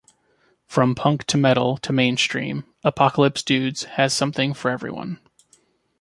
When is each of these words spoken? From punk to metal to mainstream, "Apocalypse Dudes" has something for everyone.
From 0.65 0.95
punk 0.95 1.25
to 1.25 1.37
metal 1.37 1.77
to 1.77 1.93
mainstream, 1.93 2.63
"Apocalypse 2.83 3.43
Dudes" 3.43 3.83
has 3.83 4.15
something 4.15 4.51
for 4.55 4.71
everyone. 4.71 5.19